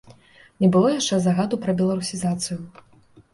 Не 0.63 0.69
было 0.75 0.87
яшчэ 0.99 1.19
загаду 1.25 1.59
пра 1.67 1.75
беларусізацыю. 1.83 2.59